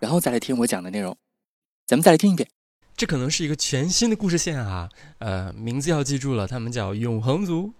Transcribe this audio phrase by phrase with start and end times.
[0.00, 1.16] 然后再来听我讲的内容。
[1.86, 2.48] 咱们再来听一遍。
[2.96, 4.88] 这可能是一个全新的故事线啊！
[5.18, 7.72] 呃，名字要记住了，他们叫永恒族。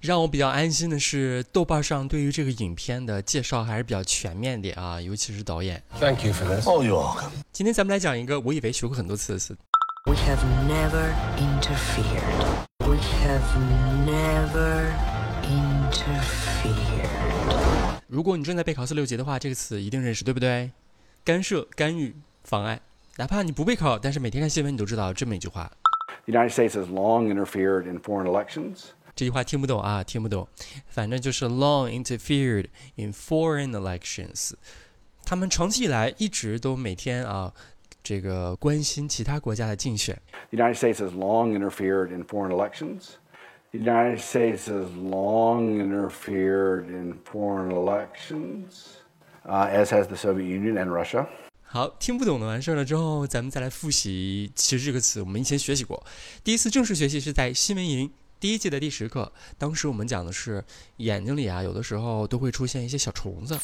[0.00, 5.82] 让我比较安心的是，豆瓣上对于这个影片的介绍还是比较全面的啊，尤其是导演。
[6.00, 6.66] Thank you for this.
[6.66, 7.30] Oh, you're welcome.
[7.52, 9.56] 今天咱们来讲一个我以为学过很多次的词。
[10.06, 10.38] We have
[10.68, 12.22] never interfered.
[12.80, 13.42] We have
[14.06, 14.92] never
[15.44, 16.68] interfered.
[18.08, 20.72] 如果你正在背考四六级的话，这个词一定认识，对不对？
[21.22, 22.80] 干涉、干预、妨碍。
[23.18, 25.70] 哪怕你不备考，但是每天看新闻，你都知道这么一句话。
[26.24, 28.84] The United States has long interfered in foreign elections.
[29.14, 30.48] 这句话听不懂啊，听不懂。
[30.88, 34.52] 反正就是 long interfered in foreign elections。
[35.26, 37.52] 他们长期以来一直都每天啊，
[38.02, 40.18] 这个关心其他国家的竞选。
[40.48, 43.16] The United States has long interfered in foreign elections.
[43.71, 48.99] The United States has long interfered in foreign elections.
[49.45, 51.27] Uh, as has the Soviet Union and Russia.
[51.63, 54.49] 好，听不懂的完事儿了之后，咱们再来复习。
[54.55, 56.01] 其实这个词我们以前学习过，
[56.43, 59.33] 第一次正式学习是在新闻营第一季的第十课。
[59.57, 60.63] 当时我们讲的是
[60.97, 63.55] 眼睛里啊，有的时候都会出现一些小虫子。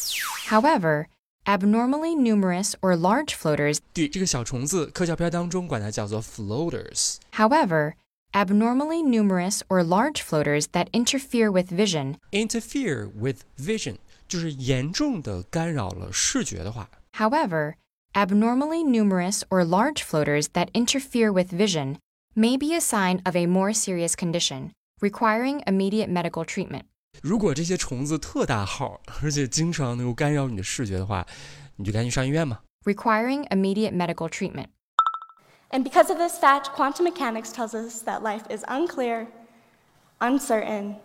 [0.49, 1.05] However,
[1.45, 3.77] abnormally numerous or large floaters.
[3.93, 7.17] 对，这个小虫子，科教片当中管它叫做 floaters。
[7.33, 7.93] However,
[8.33, 12.15] abnormally numerous or large floaters that interfere with vision.
[12.31, 13.95] interfere with vision
[14.27, 16.89] 就是严重的干扰了视觉的话。
[17.13, 17.73] However,
[18.13, 21.97] abnormally numerous or large floaters that interfere with vision
[22.35, 24.71] may be a sign of a more serious condition
[25.01, 26.83] requiring immediate medical treatment.
[27.21, 31.25] 如果这些虫子特大号，而且经常能够干扰你的视觉的话，
[31.77, 32.61] 你就赶紧上医院吧。
[32.85, 34.67] Requiring immediate medical treatment.
[35.73, 39.27] And because of this fact, quantum mechanics tells us that life is unclear,
[40.19, 40.95] uncertain,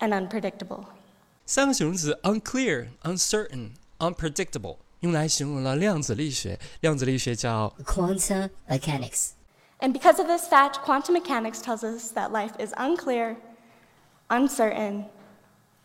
[0.00, 0.86] and unpredictable.
[1.46, 6.58] 三个形容词 unclear、uncertain、unpredictable 用来形容了量子力学。
[6.80, 9.30] 量子力学叫 quantum mechanics.
[9.80, 13.36] And because of this fact, quantum mechanics tells us that life is unclear,
[14.28, 15.06] uncertain,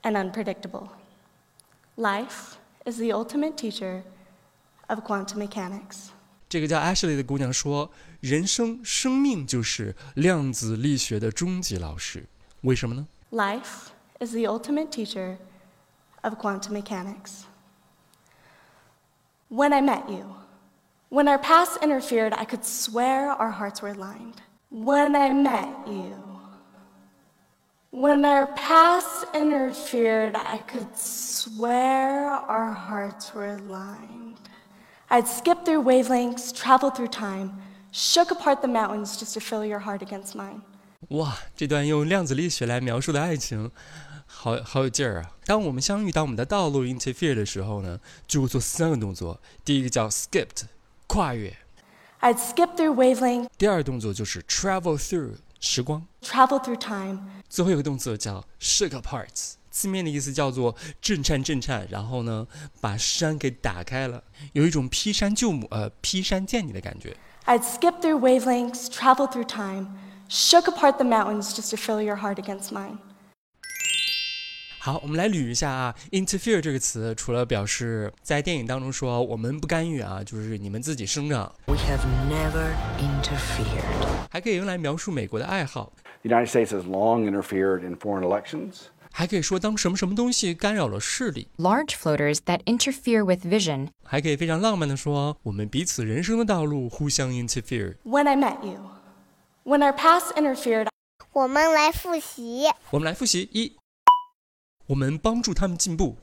[0.03, 0.89] and unpredictable.
[1.97, 4.03] Life is the ultimate teacher
[4.89, 6.11] of quantum mechanics.
[6.49, 12.25] 这个叫 Ashley 的姑娘说，人生生命就是量子力学的终极老师。
[12.61, 13.07] 为什么呢？
[13.31, 13.89] Life
[14.19, 15.37] is the ultimate teacher
[16.21, 17.43] of quantum mechanics.
[19.49, 20.35] When I met you,
[21.09, 24.41] when our paths interfered, I could swear our hearts were lined.
[24.71, 26.15] When I met you,
[27.91, 34.28] when our paths interfered, I could swear our hearts were lined.
[35.09, 37.51] I'd skip through wavelengths, travel through time,
[37.91, 40.61] shook apart the mountains just to feel your heart against mine.
[41.09, 43.69] 哇，这段用量子力学来描述的爱情，
[44.25, 45.31] 好好有劲儿啊！
[45.45, 49.39] 当我们相遇，当我们的道路 interfere 的时候呢，就会做三个动作。
[49.63, 50.63] 第一个叫 skipped，
[51.05, 51.51] 跨越；
[52.21, 62.46] I'd skip through wavelengths, 第二个动作就是 travel through，时光； travel through time, 最后一个动作叫 shook apart， 字面的意思叫做震颤震颤，然后呢
[62.80, 64.22] 把山给打开了，
[64.52, 67.16] 有一种劈山救母呃劈山见你的感觉。
[67.46, 69.88] I'd skip through wavelengths, travel through time,
[70.28, 72.98] shook apart the mountains just to feel your heart against mine.
[74.82, 82.00] 好，我们来捋一下啊，interfere 这个词，除了表示在电影当中说我们不干预啊，就是你们自己生长，We have
[82.30, 83.84] never interfered.
[84.30, 85.92] 还可以用来描述美国的爱好
[86.22, 88.88] ，The United States has long interfered in foreign elections.
[89.11, 93.87] 还可以说当什么什么东西干扰了视力， Large floaters that interfere with vision.
[94.03, 97.95] 还可以非常浪漫的说我们彼此人生的道路互相 interfere。
[98.03, 98.77] When I met you,
[99.63, 100.87] when our paths interfered,
[101.31, 102.65] 我们来复习。
[102.89, 103.77] 我们来复习一，
[104.87, 106.17] 我们帮助他们进步，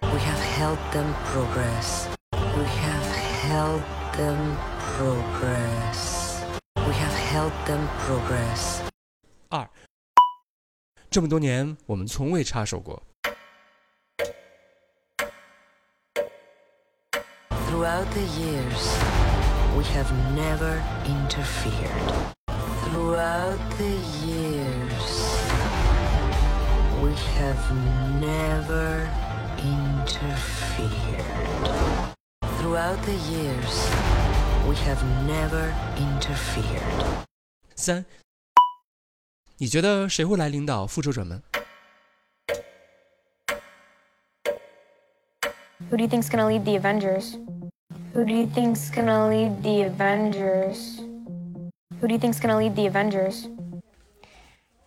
[0.00, 2.06] We have helped them progress.
[2.32, 3.06] We have
[3.48, 4.56] helped them
[4.98, 6.40] progress.
[6.74, 8.80] We have helped them progress.
[9.49, 9.69] 二，
[11.09, 13.01] 这么多年我们从未插手过
[17.67, 18.89] ，Throughout the years,
[19.75, 22.33] we have never interfered.
[22.91, 25.35] Throughout the years,
[27.01, 27.61] We have
[28.19, 29.09] never
[29.59, 30.85] interfered.
[32.57, 33.89] Throughout the years,
[34.67, 37.25] we have never interfered.
[37.75, 38.05] 三，
[39.57, 41.41] 你觉得谁会来领导复仇者们
[45.89, 47.37] ？Who do you think's gonna lead the Avengers?
[48.13, 50.99] Who do you think's gonna lead the Avengers?
[52.01, 53.43] Who do you think's gonna lead the Avengers?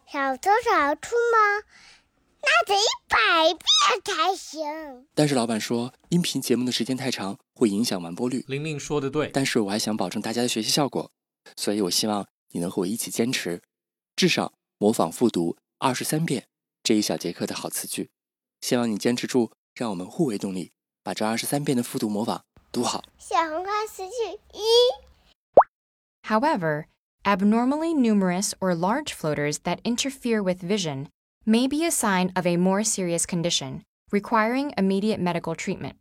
[0.06, 1.64] 小偷小兔吗？
[2.42, 3.18] 那得一百
[3.54, 3.64] 遍
[4.04, 5.06] 才行。
[5.14, 8.44] 但是老板说，音频节目的时间太长，会影响完播率。
[8.46, 11.10] 玲玲说的对，但是我还想保证大家的学习效果，
[11.56, 13.62] 所以我希望你能和我一起坚持，
[14.14, 16.47] 至少模仿复读二十三遍
[16.81, 18.09] 这一小节课的好词句。
[18.61, 20.71] 希望你坚持住，让我们互为动力，
[21.03, 23.03] 把这二十三遍的复读模仿读好。
[23.17, 24.61] 小红花词句一。
[26.27, 26.85] However,
[27.23, 31.07] abnormally numerous or large floaters that interfere with vision
[31.45, 33.81] may be a sign of a more serious condition
[34.11, 35.95] requiring immediate medical treatment.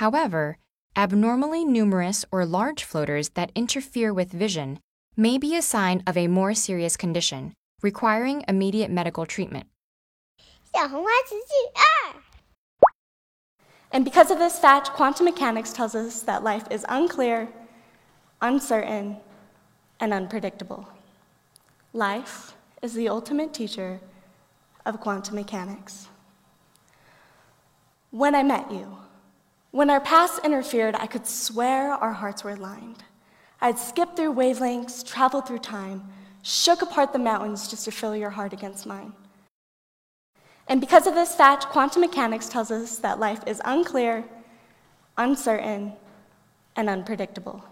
[0.00, 0.56] However,
[0.94, 4.80] abnormally numerous or large floaters that interfere with vision
[5.16, 7.52] may be a sign of a more serious condition
[7.82, 9.66] requiring immediate medical treatment.
[10.72, 12.22] 小红花词句二。
[13.90, 17.48] And because of this fact, quantum mechanics tells us that life is unclear,
[18.40, 19.16] uncertain,
[20.00, 20.86] and unpredictable.
[21.92, 24.00] Life is the ultimate teacher
[24.84, 26.08] of quantum mechanics.
[28.10, 28.98] When I met you,
[29.70, 33.04] when our paths interfered, I could swear our hearts were aligned.
[33.60, 36.08] I'd skip through wavelengths, traveled through time,
[36.41, 39.13] shook apart the mountains just to fill your heart against mine.
[40.67, 44.23] And because of this fact, quantum mechanics tells us that life is unclear,
[45.17, 45.93] uncertain,
[46.75, 47.63] and unpredictable.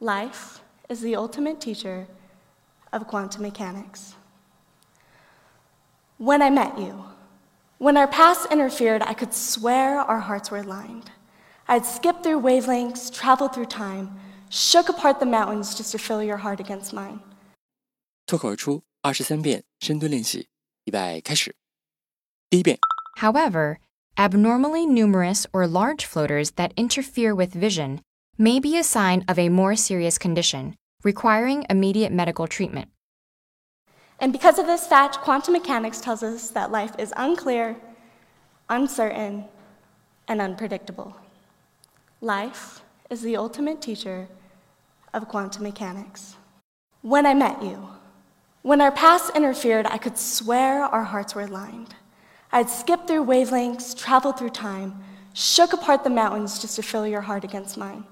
[0.00, 2.08] Life is the ultimate teacher
[2.92, 4.14] of quantum mechanics.
[6.18, 7.04] When I met you,
[7.78, 11.10] when our paths interfered, I could swear our hearts were aligned.
[11.68, 14.18] I'd skip through wavelengths, traveled through time,
[14.50, 17.20] shook apart the mountains just to fill your heart against mine.
[18.25, 20.49] 脱口而出二十三遍深蹲练习，
[20.85, 21.55] 预备开始。
[22.49, 22.79] 第一遍，
[23.19, 23.77] However,
[24.15, 27.99] abnormally numerous or large floaters that interfere with vision
[28.37, 32.87] may be a sign of a more serious condition requiring immediate medical treatment.
[34.19, 37.75] And because of this fact, quantum mechanics tells us that life is unclear,
[38.67, 39.45] uncertain,
[40.27, 41.15] and unpredictable.
[42.19, 44.27] Life is the ultimate teacher
[45.13, 46.35] of quantum mechanics.
[47.01, 47.77] When I met you,
[48.61, 51.95] when our paths interfered, I could swear our hearts were aligned.
[52.51, 55.01] I'd skip through wavelengths, traveled through time,
[55.33, 58.03] shook apart the mountains just to feel your heart against mine.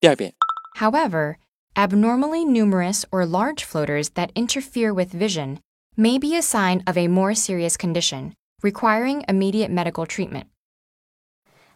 [0.00, 0.34] 第二遍，
[0.76, 1.38] However,
[1.76, 5.60] abnormally numerous or large floaters that interfere with vision
[5.96, 10.46] may be a sign of a more serious condition requiring immediate medical treatment.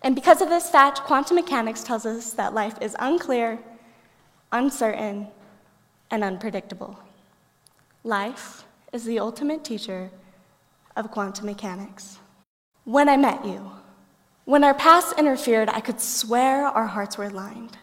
[0.03, 3.58] And because of this fact, quantum mechanics tells us that life is unclear,
[4.53, 5.29] uncertain,
[6.11, 6.99] and unpredictable.
[8.03, 10.09] Life is the ultimate teacher
[10.95, 12.18] of quantum mechanics.
[12.83, 13.74] When I met you,
[14.45, 17.77] when our paths interfered, I could swear our hearts were lined.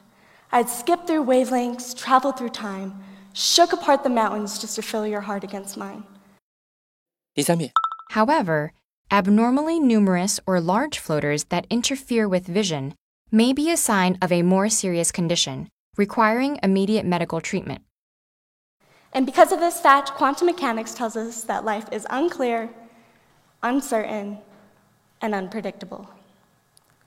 [0.50, 3.00] I'd skip through wavelengths, travel through time,
[3.32, 6.02] shook apart the mountains just to fill your heart against mine.
[8.10, 8.72] However,
[9.12, 12.96] abnormally numerous or large floaters that interfere with vision
[13.30, 17.82] may be a sign of a more serious condition requiring immediate medical treatment.
[19.13, 22.69] And because of this fact, quantum mechanics tells us that life is unclear,
[23.61, 24.39] uncertain,
[25.21, 26.09] and unpredictable.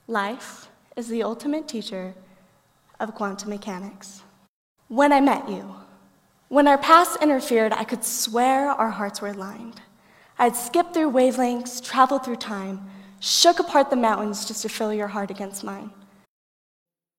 [0.07, 2.15] Life is the ultimate teacher
[3.01, 4.23] of quantum mechanics.
[4.89, 5.75] When I met you,
[6.49, 9.81] when our paths interfered, I could swear our hearts were aligned.
[10.39, 15.09] I'd skip through wavelengths, traveled through time, shook apart the mountains just to feel your
[15.09, 15.91] heart against mine.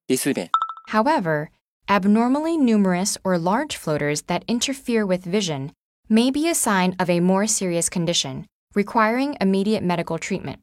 [0.07, 0.49] 第四遍，
[0.87, 1.49] However,
[1.88, 5.72] abnormally numerous or large floaters that interfere with vision
[6.08, 10.60] may be a sign of a more serious condition requiring immediate medical treatment.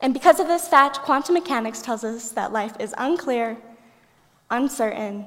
[0.00, 3.56] And because of this fact, quantum mechanics tells us that life is unclear,
[4.50, 5.26] uncertain,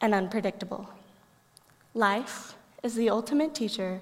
[0.00, 0.88] and unpredictable.
[1.94, 4.00] Life is the ultimate teacher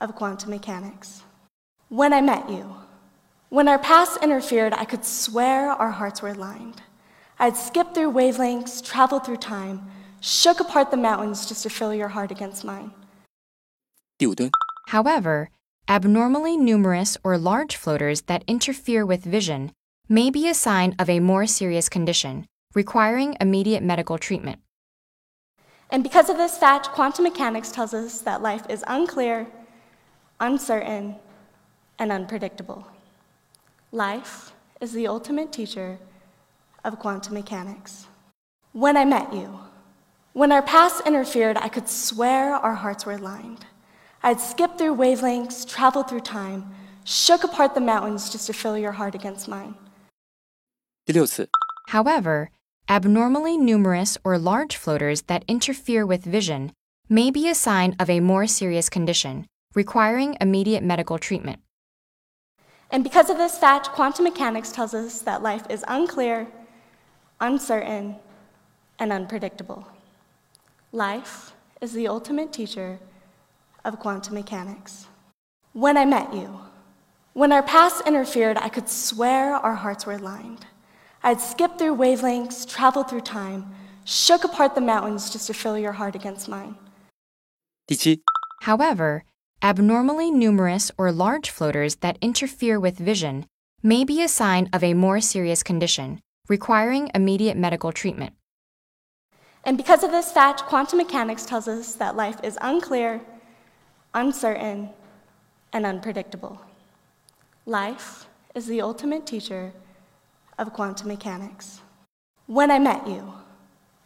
[0.00, 1.22] of quantum mechanics.
[1.88, 2.76] When I met you,
[3.48, 6.82] when our paths interfered, I could swear our hearts were aligned.
[7.39, 9.81] I'd skip through wavelengths, traveled through time,
[10.21, 12.91] shook apart the mountains just to feel your heart against mine.
[14.17, 14.51] 第五蹲，
[14.87, 15.49] However,
[15.87, 19.71] abnormally numerous or large floaters that interfere with vision
[20.07, 24.59] may be a sign of a more serious condition requiring immediate medical treatment.
[25.91, 29.47] And because of this fact, quantum mechanics tells us that life is unclear,
[30.39, 31.15] uncertain,
[31.99, 32.87] and unpredictable.
[33.91, 35.99] Life is the ultimate teacher
[36.87, 38.07] of quantum mechanics.
[38.73, 39.59] When I met you,
[40.33, 43.65] when our paths interfered, I could swear our hearts were aligned.
[44.23, 48.93] I'd skipped through wavelengths, traveled through time, shook apart the mountains just to feel your
[48.93, 49.75] heart against mine.
[51.05, 51.49] 第六次，
[51.89, 52.49] However,
[52.89, 56.71] abnormally numerous or large floaters that interfere with vision
[57.09, 61.59] may be a sign of a more serious condition, requiring immediate medical treatment.
[62.89, 66.47] And because of this fact, quantum mechanics tells us that life is unclear,
[67.40, 68.16] uncertain,
[68.98, 69.86] and unpredictable.
[70.92, 72.98] Life is the ultimate teacher
[73.84, 75.06] of quantum mechanics.
[75.72, 76.60] When I met you,
[77.34, 80.66] when our paths interfered, I could swear our hearts were aligned.
[81.22, 85.92] I'd skipped through wavelengths, traveled through time, shook apart the mountains just to feel your
[85.92, 86.74] heart against mine.
[87.86, 88.22] 第七
[88.64, 89.22] ，However,
[89.62, 93.46] abnormally numerous or large floaters that interfere with vision
[93.82, 98.34] may be a sign of a more serious condition, requiring immediate medical treatment.
[99.64, 103.20] And because of this fact, quantum mechanics tells us that life is unclear,
[104.14, 104.90] uncertain,
[105.72, 106.60] and unpredictable.
[107.66, 109.72] Life is the ultimate teacher
[110.58, 111.80] of quantum mechanics.
[112.46, 113.34] When I met you,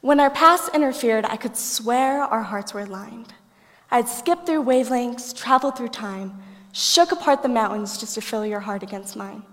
[0.00, 3.32] when our paths interfered, I could swear our hearts were aligned.
[3.90, 8.60] I'd skipped through wavelengths, traveled through time, shook apart the mountains just to feel your
[8.60, 9.44] heart against mine.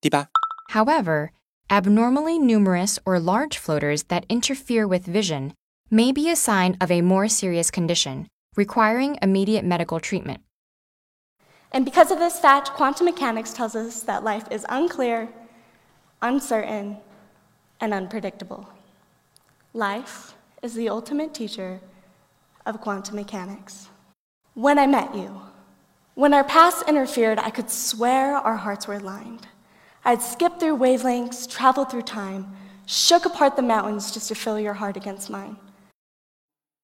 [0.00, 0.28] 第八
[0.72, 1.30] ，However,
[1.72, 5.54] abnormally numerous or large floaters that interfere with vision
[5.90, 10.42] may be a sign of a more serious condition, requiring immediate medical treatment.
[11.72, 15.30] And because of this fact, quantum mechanics tells us that life is unclear,
[16.20, 16.98] uncertain,
[17.80, 18.68] and unpredictable.
[19.72, 21.80] Life is the ultimate teacher
[22.66, 23.88] of quantum mechanics.
[24.52, 25.40] When I met you,
[26.14, 29.46] when our paths interfered, I could swear our hearts were aligned.
[30.04, 32.52] I'd skipped through wavelengths, traveled through time,
[32.86, 35.56] shook apart the mountains just to feel your heart against mine.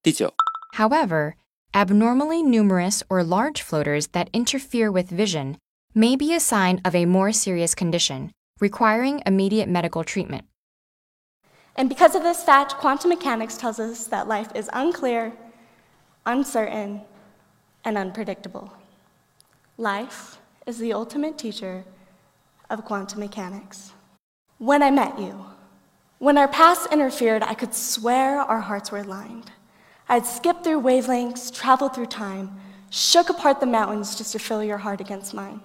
[0.01, 0.33] 第九
[0.77, 1.35] ，However,
[1.73, 5.57] abnormally numerous or large floaters that interfere with vision
[5.93, 10.45] may be a sign of a more serious condition, requiring immediate medical treatment.
[11.75, 15.33] And because of this fact, quantum mechanics tells us that life is unclear,
[16.25, 17.01] uncertain,
[17.83, 18.71] and unpredictable.
[19.77, 21.83] Life is the ultimate teacher
[22.70, 23.92] of quantum mechanics.
[24.58, 25.44] When I met you,
[26.18, 29.52] when our paths interfered, I could swear our hearts were aligned.
[30.08, 34.78] I'd skipped through wavelengths, traveled through time, shook apart the mountains just to feel your
[34.78, 35.60] heart against mine.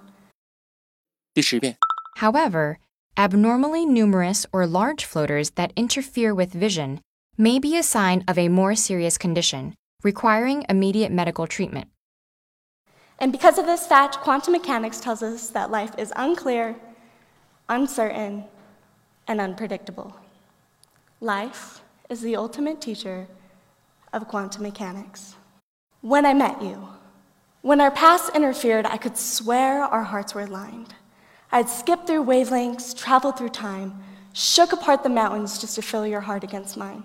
[1.32, 1.76] 第十遍，
[2.16, 2.78] However,
[3.16, 7.00] abnormally numerous or large floaters that interfere with vision
[7.38, 11.88] may be a sign of a more serious condition, requiring immediate medical treatment.
[13.18, 16.74] And because of this fact, quantum mechanics tells us that life is unclear,
[17.69, 18.45] uncertain,
[19.27, 20.15] and unpredictable.
[21.19, 23.27] Life is the ultimate teacher
[24.13, 25.35] of quantum mechanics.
[26.01, 26.87] When I met you,
[27.61, 30.93] when our paths interfered, I could swear our hearts were aligned.
[31.51, 34.03] I'd skip through wavelengths, travel through time,
[34.33, 37.03] shook apart the mountains just to fill your heart against mine.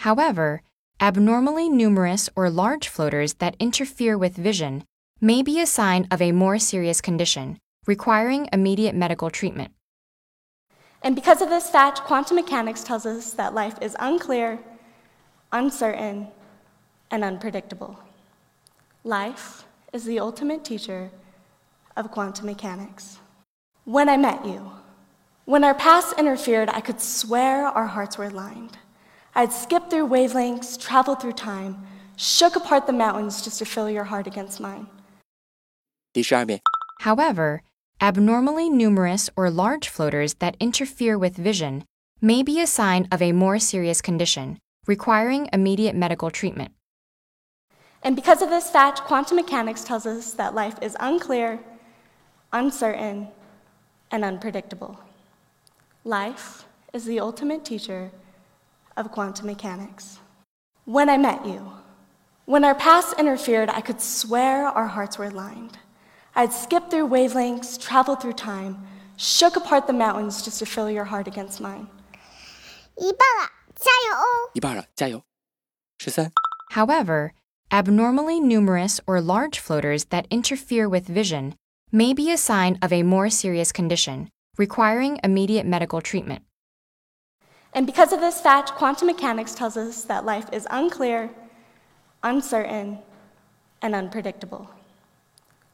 [0.00, 0.62] However,
[1.00, 4.84] abnormally numerous or large floaters that interfere with vision
[5.20, 9.71] may be a sign of a more serious condition, requiring immediate medical treatment.
[11.01, 14.59] And because of this fact, quantum mechanics tells us that life is unclear,
[15.51, 16.27] uncertain,
[17.11, 17.99] and unpredictable.
[19.03, 21.11] Life is the ultimate teacher
[21.97, 23.19] of quantum mechanics.
[23.83, 24.71] When I met you,
[25.45, 28.77] when our paths interfered, I could swear our hearts were aligned.
[29.35, 31.85] I'd skipped through wavelengths, traveled through time,
[32.15, 34.87] shook apart the mountains just to feel your heart against mine.
[36.13, 36.61] 第十二遍，
[37.03, 37.61] However,
[38.00, 41.84] abnormally numerous or large floaters that interfere with vision
[42.20, 46.72] may be a sign of a more serious condition, requiring immediate medical treatment.
[48.02, 51.58] And because of this fact, quantum mechanics tells us that life is unclear,
[52.52, 53.28] uncertain,
[54.10, 54.98] and unpredictable.
[56.04, 58.10] Life is the ultimate teacher
[58.96, 60.20] of quantum mechanics.
[60.84, 61.72] When I met you,
[62.46, 65.78] when our paths interfered, I could swear our hearts were aligned.
[66.37, 68.85] I'd skipped through wavelengths, traveled through time,
[69.17, 71.87] shook apart the mountains just to feel your heart against mine.
[72.95, 74.49] 一半了，加油哦！
[74.53, 75.21] 一半了，加油！
[75.99, 76.31] 十三、
[76.73, 77.31] However,
[77.69, 81.53] abnormally numerous or large floaters that interfere with vision
[81.91, 86.41] may be a sign of a more serious condition, requiring immediate medical treatment.
[87.73, 91.29] And because of this fact, quantum mechanics tells us that life is unclear,
[92.23, 92.99] uncertain,
[93.81, 94.69] and unpredictable.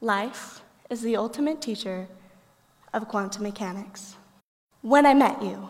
[0.04, 2.08] Life is the ultimate teacher
[2.92, 4.16] of quantum mechanics.
[4.82, 5.66] When I met you,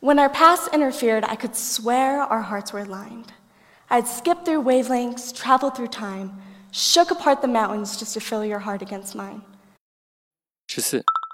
[0.00, 3.32] when our paths interfered, I could swear our hearts were aligned.
[3.88, 6.42] I'd skip through wavelengths, travel through time,
[6.72, 9.42] shook apart the mountains just to fill your heart against mine.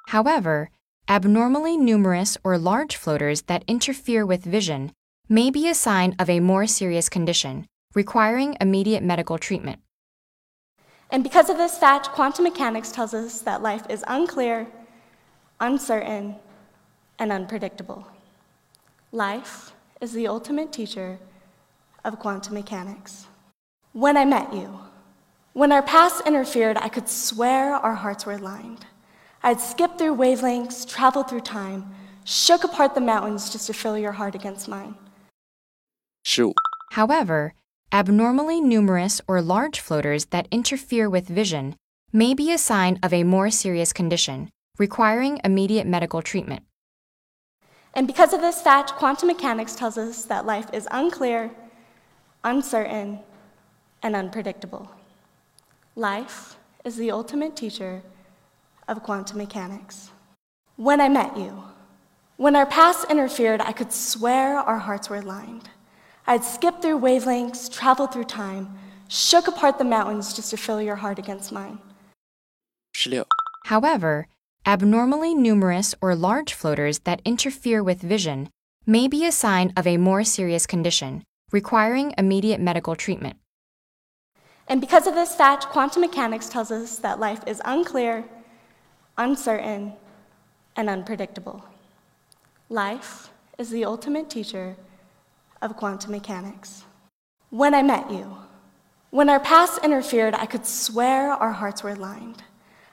[0.09, 0.69] However,
[1.09, 4.93] abnormally numerous or large floaters that interfere with vision
[5.31, 9.81] may be a sign of a more serious condition, requiring immediate medical treatment.
[11.11, 14.67] And because of this fact, quantum mechanics tells us that life is unclear,
[15.59, 16.37] uncertain,
[17.19, 18.07] and unpredictable.
[19.11, 21.19] Life is the ultimate teacher
[22.05, 23.27] of quantum mechanics.
[23.93, 24.79] When I met you,
[25.55, 28.87] when our paths interfered, I could swear our hearts were aligned.
[29.43, 34.13] I'd skip through wavelengths, travel through time, shook apart the mountains just to feel your
[34.13, 34.95] heart against mine.
[36.25, 36.53] 十五、
[36.91, 37.55] However,
[37.93, 41.75] abnormally numerous or large floaters that interfere with vision
[42.13, 46.63] may be a sign of a more serious condition, requiring immediate medical treatment.
[47.95, 51.51] And because of this fact, quantum mechanics tells us that life is unclear,
[52.45, 53.21] uncertain,
[54.03, 54.91] and unpredictable.
[55.97, 58.03] Life is the ultimate teacher
[58.87, 60.11] of quantum mechanics.
[60.77, 61.65] When I met you,
[62.37, 65.71] when our paths interfered, I could swear our hearts were aligned.
[66.29, 68.69] I'd skip through wavelengths, travel through time,
[69.09, 71.79] shook apart the mountains just to feel your heart against mine.
[72.93, 73.27] 十六、
[73.65, 74.27] However,
[74.67, 78.51] abnormally numerous or large floaters that interfere with vision
[78.87, 83.39] may be a sign of a more serious condition, requiring immediate medical treatment.
[84.69, 88.25] And because of this fact, quantum mechanics tells us that life is unclear,
[89.17, 89.95] uncertain,
[90.77, 91.65] and unpredictable.
[92.69, 94.77] Life is the ultimate teacher
[95.63, 96.85] of quantum mechanics.
[97.51, 98.37] When I met you,
[99.11, 102.43] when our paths interfered, I could swear our hearts were aligned.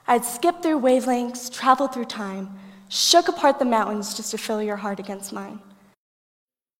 [0.07, 2.57] I'd skip through wavelengths, travel through time,
[2.89, 5.59] shook apart the mountains just to feel your heart against mine.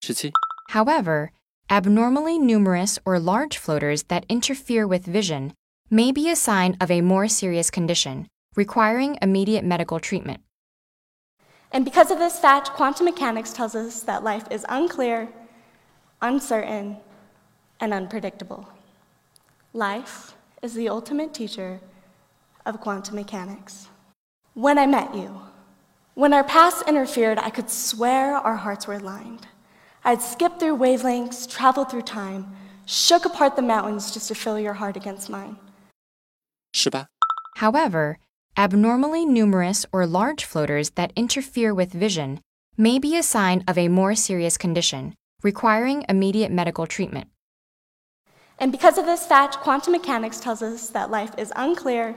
[0.02, 0.32] 十七、
[0.70, 1.32] However,
[1.70, 5.54] abnormally numerous or large floaters that interfere with vision
[5.90, 10.42] may be a sign of a more serious condition, requiring immediate medical treatment.
[11.72, 15.28] And because of this fact, quantum mechanics tells us that life is unclear,
[16.22, 16.98] uncertain,
[17.80, 18.68] and unpredictable.
[19.74, 21.80] Life is the ultimate teacher
[22.66, 23.90] of quantum mechanics.
[24.54, 25.42] When I met you,
[26.14, 29.48] when our paths interfered, I could swear our hearts were aligned.
[30.04, 34.74] I'd skip through wavelengths, travel through time, shook apart the mountains just to feel your
[34.74, 35.58] heart against mine.
[36.72, 37.08] 十八、
[37.58, 38.18] However,
[38.58, 42.40] abnormally numerous or large floaters that interfere with vision
[42.78, 45.14] may be a sign of a more serious condition,
[45.46, 47.28] requiring immediate medical treatment.
[48.58, 52.16] And because of this fact, quantum mechanics tells us that life is unclear,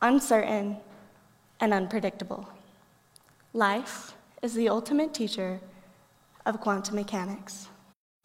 [0.00, 0.76] uncertain,
[1.58, 2.48] and unpredictable.
[3.52, 5.58] Life is the ultimate teacher
[6.46, 7.66] of quantum mechanics.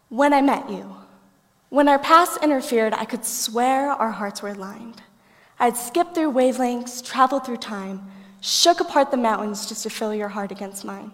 [0.09, 0.85] When I met you,
[1.69, 5.01] when our paths interfered, I could swear our hearts were aligned.
[5.59, 7.97] I'd skip through wavelengths, travel through time,
[8.41, 11.11] shook apart the mountains just to feel your heart against mine.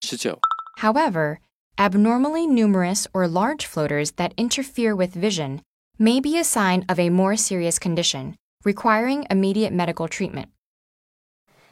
[0.00, 0.38] 十九、
[0.80, 1.38] However,
[1.78, 5.62] abnormally numerous or large floaters that interfere with vision
[5.98, 10.48] may be a sign of a more serious condition, requiring immediate medical treatment.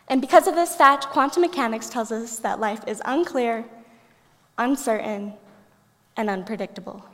[0.08, 3.64] And because of this fact, quantum mechanics tells us that life is unclear,
[4.58, 5.34] uncertain,
[6.16, 7.04] and unpredictable.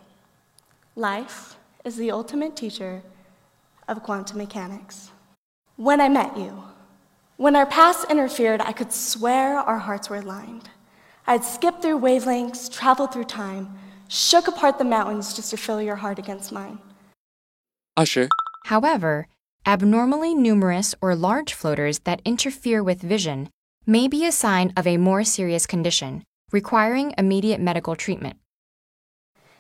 [0.97, 3.03] Life is the ultimate teacher
[3.89, 5.11] of quantum mechanics.
[5.77, 6.63] When I met you,
[7.37, 10.69] when our paths interfered, I could swear our hearts were aligned.
[11.31, 15.95] I'd skip through wavelengths, travel through time, shook apart the mountains just to feel your
[15.95, 16.81] heart against mine.
[17.97, 18.29] Usher.
[18.65, 19.29] However,
[19.65, 23.49] abnormally numerous or large floaters that interfere with vision
[23.87, 28.37] may be a sign of a more serious condition, requiring immediate medical treatment.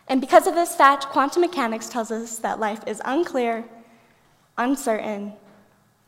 [0.08, 3.64] And because of this fact, quantum mechanics tells us that life is unclear,
[4.58, 5.34] uncertain,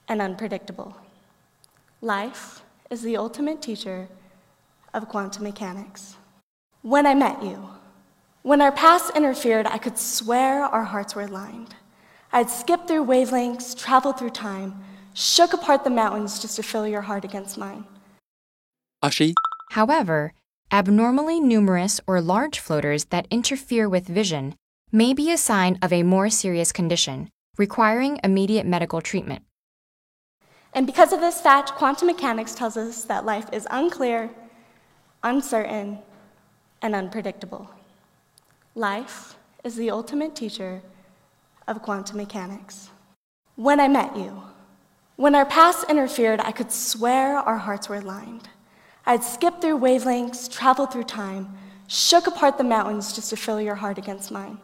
[0.09, 0.97] and unpredictable.
[2.01, 4.09] Life is the ultimate teacher
[4.95, 6.17] of quantum mechanics.
[6.83, 7.69] When I met you,
[8.43, 11.75] when our past interfered, I could swear our hearts were aligned.
[12.33, 14.83] I'd skip through wavelengths, traveled through time,
[15.15, 17.85] shook apart the mountains just to fill your heart against mine.
[19.03, 19.35] Ashi.
[19.71, 20.33] However,
[20.73, 24.57] abnormally numerous or large floaters that interfere with vision
[24.91, 29.45] may be a sign of a more serious condition, requiring immediate medical treatment.
[30.75, 34.31] And because of this fact, quantum mechanics tells us that life is unclear,
[35.23, 35.99] uncertain,
[36.81, 37.71] and unpredictable.
[38.75, 40.83] Life is the ultimate teacher
[41.69, 42.91] of quantum mechanics.
[43.55, 44.43] When I met you,
[45.17, 48.49] when our paths interfered, I could swear our hearts were lined.
[49.07, 51.57] I'd skip through wavelengths, travel through time,
[51.87, 54.59] shook apart the mountains just to fill your heart against mine.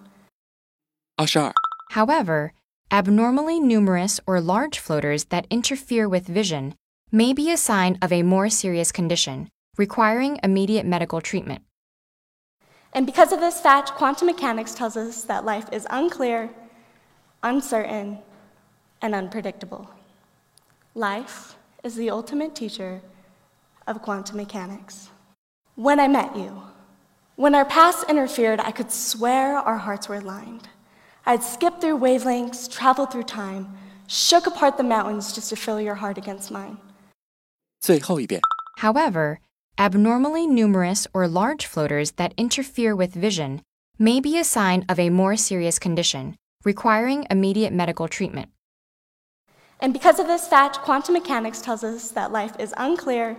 [1.18, 1.52] Ashar.
[1.90, 2.52] However,
[2.90, 6.74] abnormally numerous or large floaters that interfere with vision
[7.12, 11.63] may be a sign of a more serious condition, requiring immediate medical treatment.
[12.93, 16.49] And because of this fact, quantum mechanics tells us that life is unclear,
[17.41, 18.19] uncertain,
[19.01, 19.89] and unpredictable.
[20.93, 23.01] Life is the ultimate teacher
[23.87, 25.09] of quantum mechanics.
[25.75, 26.61] When I met you,
[27.35, 30.69] when our paths interfered, I could swear our hearts were aligned.
[31.25, 33.75] I'd skip through wavelengths, traveled through time,
[34.07, 36.77] shook apart the mountains just to feel your heart against mine.
[37.79, 38.39] 最后一遍。
[38.79, 39.39] However,
[39.78, 43.62] abnormally numerous or large floaters that interfere with vision
[43.98, 48.50] may be a sign of a more serious condition requiring immediate medical treatment.
[49.80, 53.36] And because of this fact, quantum mechanics tells us that life is unclear,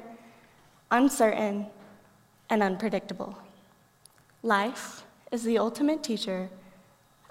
[0.89, 1.67] uncertain,
[2.49, 3.38] and unpredictable.
[4.41, 6.49] Life is the ultimate teacher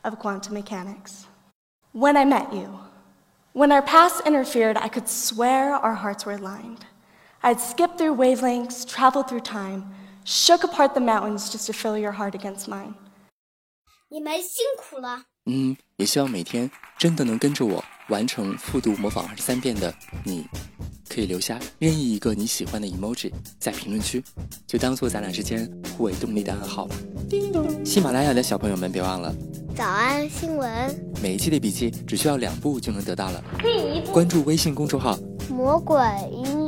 [0.05, 1.27] of quantum mechanics.
[1.93, 2.79] When I met you,
[3.55, 6.85] when our paths interfered, I could swear our hearts were aligned.
[7.41, 9.85] I'd skip through wavelengths, traveled through time,
[10.25, 12.95] shook apart the mountains just to fill your heart against mine.
[14.09, 15.23] 你们辛苦了。
[15.47, 20.47] 嗯，也希望每天真的能跟着我完成复读模仿二十三遍的你，
[21.09, 24.23] 可以留下任意一个你喜欢的 emoji 在评论区，
[24.67, 26.97] 就当做咱俩之间互为动力的暗号吧。
[27.85, 29.33] 喜马拉雅的小朋友们别忘了，
[29.77, 33.43] 早安新闻，每一期的笔记只需要两步就能得到了。
[34.13, 35.17] 关注微信公众号，
[35.49, 35.99] 魔鬼
[36.31, 36.68] 英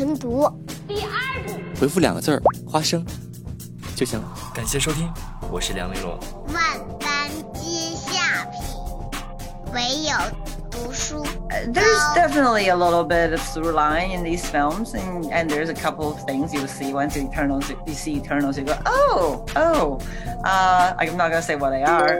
[0.00, 0.50] 晨读。
[0.88, 3.04] 第二步回复两个字儿“花生”
[3.94, 4.26] 就行了。
[4.54, 5.12] 感谢收听，
[5.50, 6.18] 我是梁丽罗。
[6.54, 6.56] 万
[6.98, 10.12] 般皆下品，唯有
[10.70, 15.74] 读书 There's definitely a little bit of through line in these films, and, and there's a
[15.74, 20.00] couple of things you see once you Eternals, you see Eternals, you go, oh, oh.
[20.42, 22.18] Uh, I'm not gonna say what they are.